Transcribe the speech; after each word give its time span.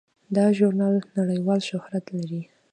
دا 0.35 0.45
ژورنال 0.57 0.95
نړیوال 1.17 1.59
شهرت 1.69 2.05
لري. 2.17 2.41